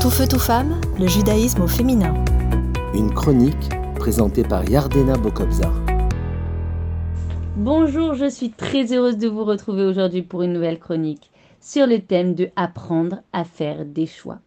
Tout 0.00 0.08
feu, 0.08 0.24
tout 0.26 0.38
femme, 0.38 0.80
le 0.98 1.06
judaïsme 1.06 1.60
au 1.60 1.66
féminin. 1.66 2.14
Une 2.94 3.12
chronique 3.12 3.68
présentée 3.96 4.44
par 4.44 4.66
Yardena 4.66 5.12
Bokobzar. 5.18 5.74
Bonjour, 7.56 8.14
je 8.14 8.30
suis 8.30 8.50
très 8.50 8.94
heureuse 8.94 9.18
de 9.18 9.28
vous 9.28 9.44
retrouver 9.44 9.84
aujourd'hui 9.84 10.22
pour 10.22 10.40
une 10.40 10.54
nouvelle 10.54 10.78
chronique 10.78 11.30
sur 11.60 11.86
le 11.86 12.00
thème 12.00 12.34
de 12.34 12.48
apprendre 12.56 13.18
à 13.34 13.44
faire 13.44 13.84
des 13.84 14.06
choix. 14.06 14.38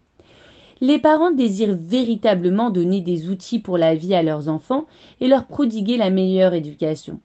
Les 0.81 0.97
parents 0.97 1.31
désirent 1.31 1.77
véritablement 1.79 2.71
donner 2.71 3.01
des 3.01 3.29
outils 3.29 3.59
pour 3.59 3.77
la 3.77 3.93
vie 3.93 4.15
à 4.15 4.23
leurs 4.23 4.49
enfants 4.49 4.88
et 5.21 5.27
leur 5.27 5.45
prodiguer 5.45 5.97
la 5.97 6.09
meilleure 6.09 6.55
éducation. 6.55 7.20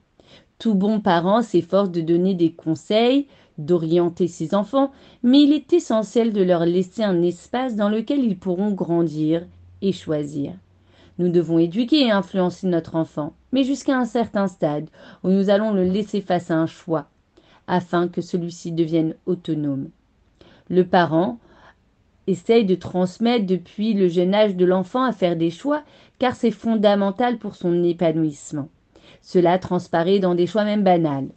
Tout 0.59 0.75
bon 0.75 0.99
parent 0.99 1.41
s'efforce 1.41 1.89
de 1.89 2.01
donner 2.01 2.35
des 2.35 2.51
conseils, 2.51 3.25
d'orienter 3.59 4.27
ses 4.27 4.55
enfants, 4.55 4.91
mais 5.23 5.41
il 5.41 5.53
est 5.53 5.73
essentiel 5.73 6.33
de 6.33 6.41
leur 6.41 6.65
laisser 6.65 7.03
un 7.03 7.21
espace 7.21 7.75
dans 7.75 7.89
lequel 7.89 8.23
ils 8.23 8.37
pourront 8.37 8.71
grandir 8.71 9.45
et 9.81 9.91
choisir. 9.91 10.53
Nous 11.17 11.29
devons 11.29 11.59
éduquer 11.59 12.07
et 12.07 12.11
influencer 12.11 12.67
notre 12.67 12.95
enfant, 12.95 13.33
mais 13.51 13.63
jusqu'à 13.63 13.97
un 13.97 14.05
certain 14.05 14.47
stade 14.47 14.87
où 15.23 15.29
nous 15.29 15.49
allons 15.49 15.73
le 15.73 15.83
laisser 15.83 16.21
face 16.21 16.49
à 16.49 16.55
un 16.55 16.65
choix, 16.65 17.07
afin 17.67 18.07
que 18.07 18.21
celui-ci 18.21 18.71
devienne 18.71 19.15
autonome. 19.25 19.89
Le 20.69 20.85
parent 20.85 21.37
essaye 22.27 22.65
de 22.65 22.75
transmettre 22.75 23.45
depuis 23.45 23.93
le 23.93 24.07
jeune 24.07 24.33
âge 24.33 24.55
de 24.55 24.65
l'enfant 24.65 25.03
à 25.03 25.11
faire 25.11 25.35
des 25.35 25.49
choix, 25.49 25.83
car 26.19 26.35
c'est 26.35 26.51
fondamental 26.51 27.37
pour 27.37 27.55
son 27.55 27.83
épanouissement. 27.83 28.69
Cela 29.21 29.57
transparaît 29.59 30.19
dans 30.19 30.35
des 30.35 30.47
choix 30.47 30.63
même 30.63 30.83
banals. 30.83 31.29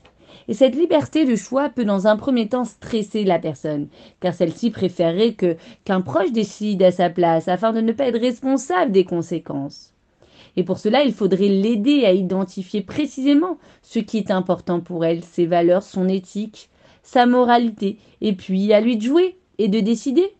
Et 0.48 0.54
cette 0.54 0.74
liberté 0.74 1.24
de 1.24 1.36
choix 1.36 1.68
peut 1.68 1.84
dans 1.84 2.06
un 2.06 2.16
premier 2.16 2.48
temps 2.48 2.64
stresser 2.64 3.24
la 3.24 3.38
personne, 3.38 3.88
car 4.20 4.34
celle-ci 4.34 4.70
préférerait 4.70 5.34
que 5.34 5.56
qu'un 5.84 6.00
proche 6.00 6.32
décide 6.32 6.82
à 6.82 6.90
sa 6.90 7.10
place 7.10 7.48
afin 7.48 7.72
de 7.72 7.80
ne 7.80 7.92
pas 7.92 8.06
être 8.06 8.20
responsable 8.20 8.92
des 8.92 9.04
conséquences. 9.04 9.92
Et 10.56 10.64
pour 10.64 10.78
cela, 10.78 11.02
il 11.04 11.12
faudrait 11.12 11.48
l'aider 11.48 12.04
à 12.04 12.12
identifier 12.12 12.82
précisément 12.82 13.58
ce 13.82 13.98
qui 13.98 14.18
est 14.18 14.30
important 14.30 14.80
pour 14.80 15.04
elle, 15.04 15.24
ses 15.24 15.46
valeurs, 15.46 15.82
son 15.82 16.08
éthique, 16.08 16.68
sa 17.02 17.26
moralité, 17.26 17.98
et 18.20 18.34
puis 18.34 18.72
à 18.72 18.80
lui 18.80 18.96
de 18.96 19.02
jouer 19.02 19.36
et 19.58 19.68
de 19.68 19.80
décider. 19.80 20.34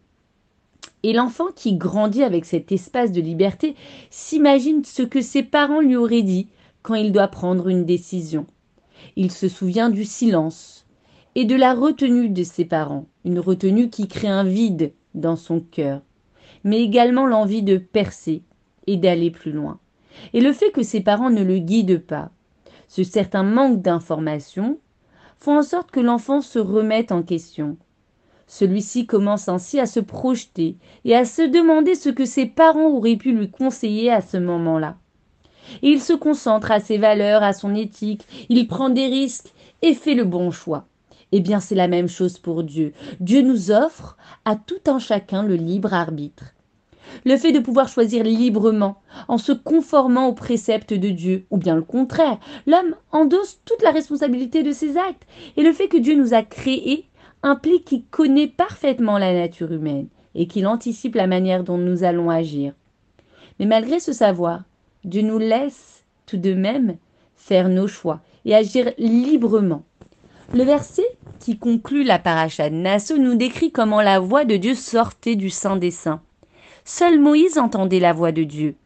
Et 1.03 1.12
l'enfant 1.12 1.47
qui 1.55 1.75
grandit 1.75 2.23
avec 2.23 2.45
cet 2.45 2.70
espace 2.70 3.11
de 3.12 3.20
liberté 3.20 3.75
s'imagine 4.11 4.84
ce 4.84 5.03
que 5.03 5.20
ses 5.20 5.42
parents 5.42 5.80
lui 5.80 5.97
auraient 5.97 6.23
dit 6.23 6.48
quand 6.83 6.95
il 6.95 7.12
doit 7.12 7.28
prendre 7.28 7.69
une 7.69 7.84
décision. 7.84 8.47
Il 9.16 9.30
se 9.30 9.48
souvient 9.48 9.91
du 9.91 10.05
silence 10.05 10.86
et 11.34 11.44
de 11.44 11.55
la 11.55 11.74
retenue 11.74 12.30
de 12.30 12.42
ses 12.44 12.64
parents, 12.64 13.06
une 13.24 13.41
retenue 13.41 13.91
qui 13.91 14.08
crée 14.08 14.28
un 14.28 14.44
vide 14.44 14.92
dans 15.14 15.36
son 15.36 15.60
cœur, 15.60 16.00
mais 16.64 16.82
également 16.82 17.27
l'envie 17.27 17.62
de 17.62 17.77
percer 17.77 18.42
et 18.86 18.96
d'aller 18.96 19.30
plus 19.30 19.52
loin. 19.52 19.78
Et 20.33 20.40
le 20.40 20.52
fait 20.52 20.70
que 20.70 20.83
ses 20.83 21.00
parents 21.00 21.30
ne 21.30 21.42
le 21.42 21.58
guident 21.58 22.00
pas, 22.00 22.30
ce 22.88 23.02
certain 23.02 23.42
manque 23.42 23.83
d'information, 23.83 24.78
font 25.38 25.58
en 25.58 25.62
sorte 25.62 25.90
que 25.90 26.00
l'enfant 26.00 26.40
se 26.40 26.58
remette 26.58 27.12
en 27.12 27.22
question. 27.22 27.77
Celui-ci 28.46 29.06
commence 29.06 29.48
ainsi 29.48 29.80
à 29.80 29.86
se 29.86 30.00
projeter 30.00 30.77
et 31.05 31.16
à 31.16 31.24
se 31.24 31.42
demander 31.42 31.94
ce 31.94 32.10
que 32.10 32.24
ses 32.24 32.46
parents 32.46 32.90
auraient 32.90 33.16
pu 33.16 33.33
lui 33.33 33.50
conseiller 33.50 34.10
à 34.10 34.20
ce 34.20 34.36
moment-là 34.36 34.96
il 35.82 36.00
se 36.00 36.12
concentre 36.12 36.70
à 36.70 36.80
ses 36.80 36.98
valeurs, 36.98 37.42
à 37.42 37.52
son 37.52 37.74
éthique, 37.74 38.27
il 38.48 38.66
prend 38.66 38.91
des 38.91 39.06
risques 39.06 39.52
et 39.82 39.94
fait 39.94 40.14
le 40.14 40.24
bon 40.24 40.50
choix. 40.50 40.86
Eh 41.32 41.41
bien, 41.41 41.60
c'est 41.60 41.74
la 41.74 41.88
même 41.88 42.08
chose 42.08 42.38
pour 42.38 42.62
Dieu. 42.62 42.92
Dieu 43.20 43.41
nous 43.41 43.70
offre 43.70 44.16
à 44.44 44.55
tout 44.55 44.80
un 44.86 44.98
chacun 44.98 45.42
le 45.42 45.55
libre 45.55 45.94
arbitre. 45.94 46.44
Le 47.24 47.36
fait 47.36 47.52
de 47.52 47.58
pouvoir 47.58 47.88
choisir 47.88 48.24
librement, 48.24 49.00
en 49.28 49.38
se 49.38 49.52
conformant 49.52 50.28
aux 50.28 50.34
préceptes 50.34 50.94
de 50.94 51.08
Dieu, 51.08 51.46
ou 51.50 51.56
bien 51.56 51.74
le 51.74 51.83
contraire, 51.83 52.39
l'homme 52.67 52.95
endosse 53.11 53.61
toute 53.64 53.83
la 53.83 53.90
responsabilité 53.90 54.62
de 54.62 54.72
ses 54.72 54.96
actes. 54.96 55.27
Et 55.56 55.62
le 55.62 55.72
fait 55.72 55.89
que 55.89 55.96
Dieu 55.96 56.14
nous 56.14 56.34
a 56.34 56.42
créés 56.42 57.06
implique 57.42 57.86
qu'il 57.86 58.05
connaît 58.06 58.46
parfaitement 58.46 59.18
la 59.18 59.34
nature 59.34 59.72
humaine 59.72 60.08
et 60.34 60.46
qu'il 60.46 60.67
anticipe 60.67 61.14
la 61.14 61.27
manière 61.27 61.64
dont 61.64 61.78
nous 61.78 62.05
allons 62.05 62.30
agir. 62.30 62.72
Mais 63.58 63.67
malgré 63.67 64.01
ce 64.01 64.12
savoir, 64.12 64.62
Dieu 65.05 65.23
nous 65.23 65.39
laisse 65.39 66.05
tout 66.27 66.36
de 66.36 66.55
même 66.55 66.96
faire 67.36 67.68
nos 67.68 67.89
choix 67.89 68.20
et 68.45 68.55
agir 68.55 68.92
librement. 68.98 69.83
Le 70.55 70.63
verset 70.63 71.07
qui 71.40 71.58
conclut 71.58 72.05
la 72.05 72.18
paracha 72.18 72.70
de 72.70 72.74
Nassau 72.77 73.18
nous 73.18 73.35
décrit 73.35 73.73
comment 73.73 74.01
la 74.01 74.20
voix 74.20 74.45
de 74.45 74.57
Dieu 74.57 74.74
sortait 74.74 75.35
du 75.35 75.51
sein 75.51 75.77
des 75.77 75.90
saints. 75.90 76.23
Seul 76.85 77.20
Moïse 77.20 77.58
entendait 77.58 78.01
la 78.01 78.13
voix 78.13 78.33
de 78.33 78.45
Dieu, 78.45 78.77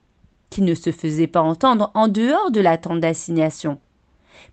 qui 0.49 0.63
ne 0.63 0.75
se 0.75 0.93
faisait 0.93 1.27
pas 1.27 1.43
entendre 1.43 1.91
en 1.95 2.09
dehors 2.09 2.51
de 2.51 2.61
la 2.61 2.79
tente 2.79 3.01
d'assignation. 3.01 3.79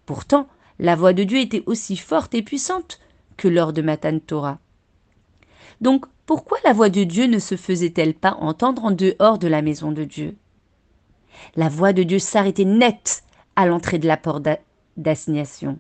Pourtant, 0.06 0.48
la 0.80 0.96
voix 0.96 1.14
de 1.14 1.24
Dieu 1.24 1.40
était 1.40 1.64
aussi 1.66 1.96
forte 1.96 2.34
et 2.36 2.42
puissante 2.42 3.00
que 3.38 3.48
lors 3.48 3.74
de 3.74 3.82
Matan 3.82 4.20
Torah. 4.20 4.60
Donc, 5.82 6.06
pourquoi 6.26 6.58
la 6.66 6.74
voix 6.74 6.90
de 6.90 7.04
Dieu 7.04 7.28
ne 7.28 7.40
se 7.40 7.56
faisait-elle 7.56 8.14
pas 8.14 8.38
entendre 8.40 8.86
en 8.86 8.92
dehors 8.92 9.38
de 9.38 9.48
la 9.48 9.62
maison 9.62 9.92
de 9.92 10.04
Dieu? 10.04 10.36
La 11.56 11.70
voix 11.70 11.94
de 11.94 12.04
Dieu 12.04 12.20
s'arrêtait 12.20 12.66
net 12.66 13.24
à 13.56 13.66
l'entrée 13.66 14.00
de 14.00 14.08
la 14.08 14.18
porte 14.18 14.48
d'assignation, 14.98 15.78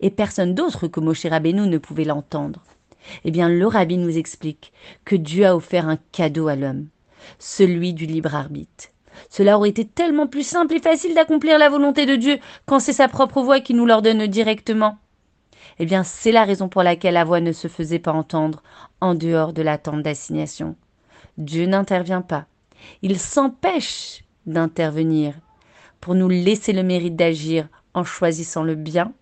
et 0.00 0.10
personne 0.10 0.54
d'autre 0.54 0.86
que 0.86 1.00
Moshe 1.00 1.26
Rabbeinu 1.26 1.66
ne 1.66 1.78
pouvait 1.78 2.04
l'entendre. 2.04 2.62
Eh 3.24 3.30
bien, 3.30 3.48
le 3.48 3.66
rabbi 3.66 3.98
nous 3.98 4.18
explique 4.18 4.72
que 5.04 5.16
Dieu 5.16 5.46
a 5.46 5.56
offert 5.56 5.88
un 5.88 5.98
cadeau 6.12 6.48
à 6.48 6.56
l'homme, 6.56 6.88
celui 7.38 7.92
du 7.92 8.06
libre 8.06 8.34
arbitre. 8.34 8.86
Cela 9.30 9.56
aurait 9.56 9.70
été 9.70 9.86
tellement 9.86 10.26
plus 10.26 10.46
simple 10.46 10.74
et 10.74 10.80
facile 10.80 11.14
d'accomplir 11.14 11.58
la 11.58 11.68
volonté 11.68 12.04
de 12.04 12.16
Dieu 12.16 12.38
quand 12.66 12.80
c'est 12.80 12.92
sa 12.92 13.08
propre 13.08 13.42
voix 13.42 13.60
qui 13.60 13.74
nous 13.74 13.86
l'ordonne 13.86 14.26
directement. 14.26 14.98
Eh 15.78 15.86
bien, 15.86 16.04
c'est 16.04 16.32
la 16.32 16.44
raison 16.44 16.68
pour 16.68 16.82
laquelle 16.82 17.14
la 17.14 17.24
voix 17.24 17.40
ne 17.40 17.52
se 17.52 17.68
faisait 17.68 17.98
pas 17.98 18.12
entendre 18.12 18.62
en 19.00 19.14
dehors 19.14 19.52
de 19.52 19.62
la 19.62 19.78
tente 19.78 20.02
d'assignation. 20.02 20.76
Dieu 21.38 21.66
n'intervient 21.66 22.22
pas. 22.22 22.46
Il 23.02 23.18
s'empêche 23.18 24.24
d'intervenir, 24.46 25.34
pour 26.00 26.14
nous 26.14 26.28
laisser 26.28 26.72
le 26.72 26.82
mérite 26.82 27.16
d'agir 27.16 27.68
en 27.94 28.04
choisissant 28.04 28.62
le 28.62 28.74
bien, 28.74 29.12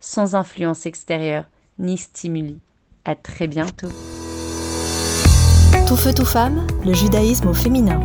sans 0.00 0.34
influence 0.34 0.86
extérieure 0.86 1.44
ni 1.78 1.98
stimuli. 1.98 2.58
À 3.04 3.14
très 3.14 3.46
bientôt. 3.46 3.88
Tout 5.86 5.96
feu, 5.96 6.12
tout 6.14 6.24
femme, 6.24 6.66
le 6.84 6.94
judaïsme 6.94 7.48
au 7.48 7.54
féminin. 7.54 8.00